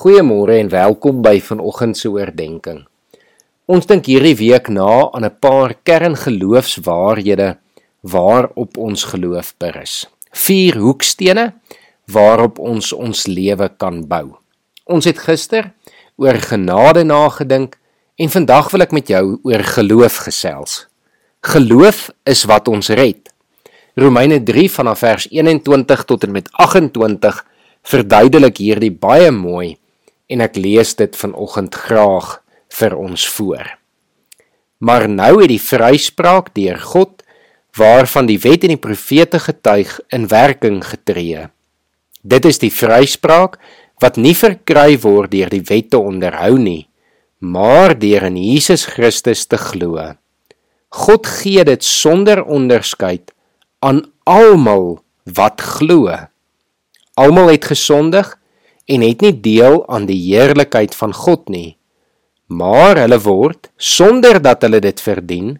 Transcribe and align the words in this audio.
Goeiemôre 0.00 0.54
en 0.56 0.70
welkom 0.72 1.18
by 1.20 1.34
vanoggend 1.44 1.98
se 1.98 2.08
oordeenking. 2.08 2.78
Ons 3.68 3.84
dink 3.84 4.06
hierdie 4.08 4.32
week 4.38 4.70
na 4.72 5.10
aan 5.12 5.26
'n 5.28 5.36
paar 5.44 5.74
kerngeloofswaarhede 5.84 7.58
waarop 8.00 8.78
ons 8.78 9.04
geloof 9.04 9.52
berus. 9.58 10.08
Vier 10.32 10.78
hoekstene 10.80 11.52
waarop 12.06 12.58
ons 12.58 12.92
ons 12.92 13.26
lewe 13.26 13.68
kan 13.76 14.00
bou. 14.08 14.40
Ons 14.88 15.04
het 15.04 15.18
gister 15.18 15.72
oor 16.16 16.40
genade 16.48 17.04
nagedink 17.04 17.76
en 18.16 18.28
vandag 18.28 18.70
wil 18.70 18.80
ek 18.80 18.92
met 18.92 19.08
jou 19.08 19.38
oor 19.42 19.62
geloof 19.62 20.16
gesels. 20.16 20.88
Geloof 21.42 22.08
is 22.24 22.44
wat 22.44 22.68
ons 22.68 22.88
red. 22.88 23.28
Romeine 23.96 24.42
3 24.42 24.70
vanaf 24.70 24.98
vers 24.98 25.28
21 25.30 26.04
tot 26.04 26.24
en 26.24 26.32
met 26.32 26.48
28 26.52 27.44
verduidelik 27.82 28.56
hierdie 28.56 28.92
baie 28.92 29.30
mooi 29.30 29.76
en 30.30 30.44
ek 30.44 30.56
lees 30.56 30.94
dit 30.98 31.16
vanoggend 31.18 31.74
graag 31.74 32.38
vir 32.78 32.96
ons 32.96 33.26
voor. 33.34 33.66
Maar 34.78 35.08
nou 35.10 35.40
het 35.42 35.50
die 35.50 35.62
vryspraak 35.62 36.54
deur 36.54 36.78
God 36.80 37.24
waarvan 37.76 38.26
die 38.30 38.38
wet 38.42 38.64
en 38.66 38.74
die 38.74 38.82
profete 38.82 39.38
getuig 39.42 39.98
in 40.14 40.28
werking 40.30 40.80
getree. 40.86 41.48
Dit 42.22 42.46
is 42.48 42.60
die 42.62 42.72
vryspraak 42.72 43.58
wat 44.00 44.16
nie 44.16 44.34
verkry 44.36 44.96
word 45.02 45.34
deur 45.34 45.52
die 45.52 45.64
wet 45.68 45.90
te 45.92 46.00
onderhou 46.00 46.56
nie, 46.58 46.88
maar 47.38 47.94
deur 47.98 48.26
in 48.30 48.38
Jesus 48.40 48.86
Christus 48.88 49.46
te 49.46 49.60
glo. 49.60 50.14
God 50.90 51.28
gee 51.28 51.62
dit 51.64 51.84
sonder 51.84 52.42
onderskeid 52.42 53.30
aan 53.84 54.02
almal 54.26 55.00
wat 55.24 55.60
glo. 55.78 56.10
Almal 57.20 57.52
het 57.54 57.68
gesondig 57.70 58.34
en 58.90 59.04
het 59.06 59.22
nie 59.22 59.34
deel 59.40 59.84
aan 59.88 60.08
die 60.10 60.18
heerlikheid 60.18 60.94
van 60.98 61.14
God 61.14 61.48
nie. 61.52 61.76
Maar 62.50 62.98
hulle 63.04 63.20
word 63.22 63.70
sonder 63.78 64.40
dat 64.42 64.64
hulle 64.66 64.80
dit 64.82 65.00
verdien 65.00 65.58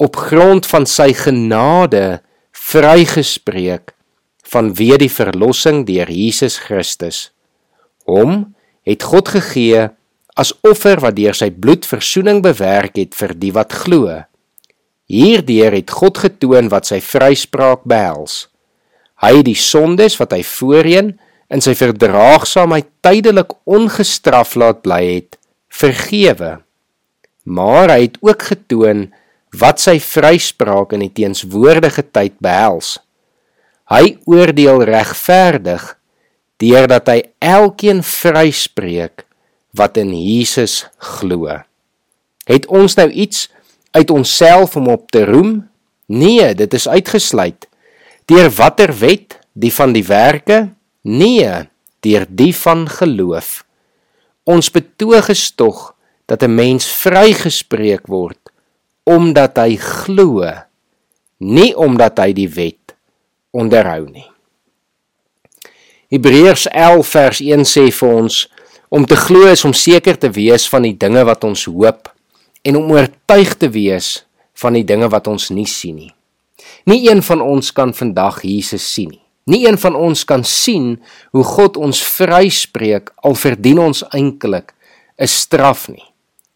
op 0.00 0.16
grond 0.16 0.66
van 0.70 0.86
sy 0.86 1.10
genade 1.16 2.20
vrygespreek 2.54 3.94
vanweë 4.50 4.98
die 5.04 5.12
verlossing 5.12 5.84
deur 5.86 6.10
Jesus 6.10 6.58
Christus. 6.62 7.30
Hom 8.06 8.54
het 8.86 9.04
God 9.06 9.30
gegee 9.34 9.88
as 10.40 10.52
offer 10.66 11.02
wat 11.02 11.18
deur 11.18 11.36
sy 11.36 11.50
bloed 11.50 11.86
verzoening 11.86 12.40
bewerk 12.42 12.96
het 12.98 13.16
vir 13.18 13.34
die 13.38 13.52
wat 13.54 13.74
glo. 13.84 14.22
Hierdeur 15.10 15.74
het 15.74 15.90
God 15.90 16.22
getoon 16.22 16.70
wat 16.70 16.86
sy 16.90 17.00
vryspraak 17.02 17.82
behels. 17.88 18.46
Hy 19.20 19.34
het 19.40 19.48
die 19.50 19.58
sondes 19.58 20.16
wat 20.20 20.32
hy 20.32 20.40
voorheen 20.46 21.16
in 21.50 21.62
sy 21.64 21.74
verdraagsaamheid 21.74 22.88
tydelik 23.02 23.52
ongestraf 23.68 24.54
laat 24.58 24.82
bly 24.84 25.02
het, 25.06 25.38
vergewe. 25.70 26.60
Maar 27.44 27.94
hy 27.96 28.02
het 28.06 28.18
ook 28.22 28.44
getoon 28.52 29.08
wat 29.58 29.82
sy 29.82 29.98
vryspraak 30.02 30.94
in 30.94 31.02
die 31.08 31.14
teenswoordige 31.22 32.04
tyd 32.14 32.36
behels. 32.42 32.98
Hy 33.90 34.20
oordeel 34.30 34.84
regverdig 34.86 35.96
deurdat 36.62 37.08
hy 37.10 37.18
elkeen 37.42 38.04
vryspreek 38.06 39.24
wat 39.74 39.98
in 39.98 40.12
Jesus 40.14 40.84
glo. 40.98 41.50
Het 42.46 42.66
ons 42.70 42.94
nou 42.98 43.08
iets 43.10 43.48
uit 43.96 44.10
onsself 44.10 44.76
om 44.78 44.90
op 44.92 45.10
te 45.10 45.24
roem? 45.26 45.64
Nee, 46.06 46.54
dit 46.54 46.74
is 46.74 46.88
uitgesluit. 46.88 47.66
Deur 48.30 48.50
watter 48.54 48.92
wet? 48.98 49.38
Die 49.54 49.72
van 49.74 49.94
die 49.94 50.04
werke? 50.06 50.68
Nee, 51.00 51.68
deur 52.00 52.26
die 52.28 52.52
van 52.56 52.88
geloof. 52.88 53.64
Ons 54.44 54.70
betoog 54.70 55.30
is 55.32 55.50
tog 55.56 55.94
dat 56.26 56.42
'n 56.42 56.54
mens 56.54 56.86
vrygespreek 56.86 58.06
word 58.06 58.38
omdat 59.02 59.56
hy 59.56 59.76
glo, 59.76 60.44
nie 61.38 61.76
omdat 61.76 62.18
hy 62.18 62.32
die 62.32 62.48
wet 62.48 62.94
onderhou 63.50 64.06
nie. 64.10 64.28
Hebreërs 66.10 66.66
11 66.66 67.08
vers 67.08 67.40
1 67.40 67.64
sê 67.64 67.90
vir 67.90 68.14
ons 68.14 68.48
om 68.88 69.06
te 69.06 69.16
glo 69.16 69.46
is 69.46 69.64
om 69.64 69.72
seker 69.72 70.18
te 70.18 70.30
wees 70.30 70.68
van 70.68 70.82
die 70.82 70.96
dinge 70.96 71.24
wat 71.24 71.44
ons 71.44 71.64
hoop 71.64 72.10
en 72.62 72.76
om 72.76 72.90
oortuig 72.92 73.54
te 73.56 73.68
wees 73.68 74.26
van 74.54 74.72
die 74.72 74.84
dinge 74.84 75.08
wat 75.08 75.26
ons 75.26 75.50
nie 75.50 75.66
sien 75.66 75.96
nie. 75.96 76.14
Nie 76.84 77.08
een 77.10 77.22
van 77.22 77.40
ons 77.40 77.72
kan 77.72 77.94
vandag 77.94 78.42
Jesus 78.42 78.92
sien 78.92 79.08
nie. 79.08 79.29
Nie 79.50 79.66
een 79.66 79.78
van 79.82 79.96
ons 79.98 80.22
kan 80.24 80.44
sien 80.46 81.00
hoe 81.34 81.44
God 81.44 81.76
ons 81.80 82.02
vryspreek 82.16 83.10
al 83.26 83.34
verdien 83.34 83.80
ons 83.82 84.04
eintlik 84.14 84.74
'n 85.18 85.26
straf 85.26 85.88
nie. 85.88 86.06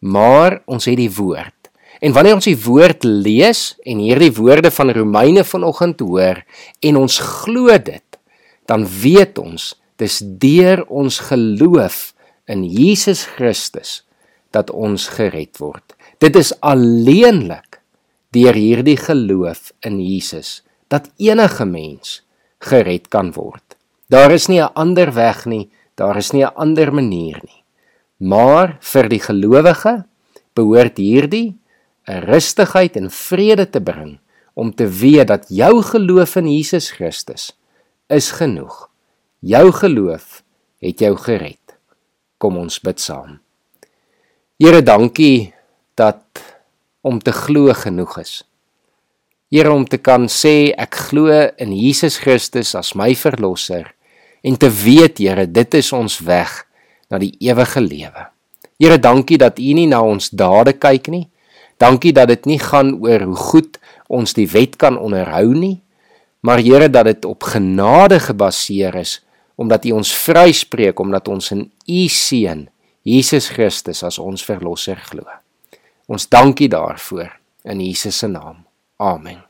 Maar 0.00 0.62
ons 0.66 0.84
het 0.84 0.96
die 0.96 1.10
woord. 1.10 1.52
En 2.00 2.12
wanneer 2.12 2.34
ons 2.34 2.44
die 2.44 2.62
woord 2.62 3.04
lees 3.04 3.74
en 3.84 3.98
hierdie 3.98 4.32
woorde 4.32 4.70
van 4.70 4.92
Romeine 4.92 5.44
vanoggend 5.44 6.00
hoor 6.00 6.44
en 6.80 6.96
ons 6.96 7.18
glo 7.18 7.78
dit, 7.78 8.18
dan 8.66 8.86
weet 8.86 9.38
ons 9.38 9.74
dis 9.96 10.22
deur 10.24 10.84
ons 10.88 11.18
geloof 11.18 12.12
in 12.46 12.64
Jesus 12.64 13.24
Christus 13.24 14.04
dat 14.52 14.70
ons 14.70 15.08
gered 15.08 15.56
word. 15.58 15.96
Dit 16.18 16.36
is 16.36 16.52
alleenlik 16.60 17.80
deur 18.30 18.54
hierdie 18.54 18.98
geloof 19.00 19.72
in 19.80 19.98
Jesus 20.00 20.62
dat 20.92 21.10
enige 21.16 21.64
mens 21.64 22.25
gered 22.58 23.08
kan 23.08 23.32
word. 23.32 23.76
Daar 24.08 24.30
is 24.32 24.48
nie 24.48 24.60
'n 24.60 24.72
ander 24.74 25.12
weg 25.12 25.46
nie, 25.46 25.70
daar 25.94 26.16
is 26.16 26.32
nie 26.32 26.44
'n 26.44 26.54
ander 26.54 26.92
manier 26.92 27.40
nie. 27.42 27.64
Maar 28.18 28.76
vir 28.80 29.08
die 29.08 29.20
gelowige 29.20 30.04
behoort 30.54 30.96
hierdie 30.96 31.58
'n 32.06 32.22
rustigheid 32.24 32.96
en 32.96 33.10
vrede 33.10 33.70
te 33.70 33.80
bring 33.80 34.18
om 34.54 34.74
te 34.74 34.88
weet 34.88 35.28
dat 35.28 35.48
jou 35.48 35.82
geloof 35.82 36.36
in 36.36 36.48
Jesus 36.48 36.90
Christus 36.90 37.52
is 38.08 38.30
genoeg. 38.30 38.88
Jou 39.40 39.72
geloof 39.72 40.42
het 40.80 40.98
jou 40.98 41.16
gered. 41.16 41.76
Kom 42.38 42.56
ons 42.56 42.80
bid 42.80 43.00
saam. 43.00 43.40
Here, 44.56 44.82
dankie 44.82 45.52
dat 45.94 46.22
om 47.00 47.18
te 47.20 47.32
glo 47.32 47.72
genoeg 47.74 48.18
is. 48.18 48.44
Here 49.46 49.70
om 49.70 49.84
te 49.86 50.00
kan 50.02 50.26
sê 50.26 50.72
ek 50.74 50.96
glo 51.10 51.30
in 51.62 51.70
Jesus 51.70 52.18
Christus 52.18 52.74
as 52.74 52.96
my 52.98 53.12
verlosser 53.14 53.92
en 54.42 54.56
te 54.58 54.70
weet 54.70 55.20
Here 55.22 55.46
dit 55.46 55.76
is 55.78 55.92
ons 55.94 56.18
weg 56.26 56.64
na 57.10 57.20
die 57.22 57.30
ewige 57.46 57.80
lewe. 57.80 58.26
Here 58.82 58.98
dankie 58.98 59.38
dat 59.38 59.60
U 59.62 59.72
nie 59.78 59.86
na 59.86 60.02
ons 60.02 60.32
dade 60.34 60.74
kyk 60.74 61.12
nie. 61.14 61.28
Dankie 61.78 62.12
dat 62.16 62.32
dit 62.32 62.48
nie 62.50 62.58
gaan 62.58 62.96
oor 63.04 63.22
hoe 63.28 63.38
goed 63.52 63.78
ons 64.10 64.34
die 64.34 64.48
wet 64.50 64.76
kan 64.80 64.98
onderhou 64.98 65.54
nie, 65.54 65.78
maar 66.42 66.58
Here 66.58 66.90
dat 66.90 67.06
dit 67.06 67.24
op 67.28 67.46
genade 67.46 68.18
gebaseer 68.26 68.98
is 68.98 69.20
omdat 69.56 69.86
U 69.86 69.96
ons 70.02 70.10
vryspreek 70.26 70.98
omdat 71.00 71.30
ons 71.32 71.54
in 71.54 71.68
U 71.86 72.02
seun 72.12 72.66
Jesus 73.06 73.48
Christus 73.54 74.02
as 74.02 74.18
ons 74.18 74.42
verlosser 74.42 74.98
glo. 75.06 75.24
Ons 76.10 76.26
dankie 76.26 76.68
daarvoor 76.68 77.30
in 77.64 77.80
Jesus 77.80 78.18
se 78.18 78.28
naam. 78.28 78.65
Amen. 79.00 79.45